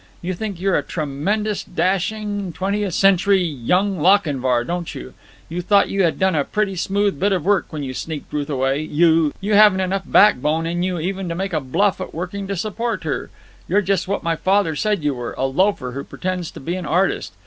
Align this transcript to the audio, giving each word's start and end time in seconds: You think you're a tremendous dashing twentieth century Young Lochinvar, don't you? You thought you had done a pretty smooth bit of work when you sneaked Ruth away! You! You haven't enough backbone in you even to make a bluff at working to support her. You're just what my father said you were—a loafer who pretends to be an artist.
You 0.23 0.33
think 0.33 0.59
you're 0.59 0.79
a 0.79 0.81
tremendous 0.81 1.63
dashing 1.63 2.53
twentieth 2.53 2.95
century 2.95 3.43
Young 3.43 3.99
Lochinvar, 3.99 4.63
don't 4.63 4.95
you? 4.95 5.13
You 5.47 5.61
thought 5.61 5.89
you 5.91 6.01
had 6.01 6.17
done 6.17 6.33
a 6.33 6.43
pretty 6.43 6.75
smooth 6.75 7.19
bit 7.19 7.31
of 7.31 7.45
work 7.45 7.67
when 7.69 7.83
you 7.83 7.93
sneaked 7.93 8.33
Ruth 8.33 8.49
away! 8.49 8.81
You! 8.81 9.31
You 9.39 9.53
haven't 9.53 9.79
enough 9.81 10.05
backbone 10.07 10.65
in 10.65 10.81
you 10.81 10.97
even 10.97 11.29
to 11.29 11.35
make 11.35 11.53
a 11.53 11.59
bluff 11.61 12.01
at 12.01 12.15
working 12.15 12.47
to 12.47 12.55
support 12.57 13.03
her. 13.03 13.29
You're 13.67 13.83
just 13.83 14.07
what 14.07 14.23
my 14.23 14.35
father 14.35 14.75
said 14.75 15.03
you 15.03 15.13
were—a 15.13 15.45
loafer 15.45 15.91
who 15.91 16.03
pretends 16.03 16.49
to 16.49 16.59
be 16.59 16.73
an 16.75 16.87
artist. 16.87 17.33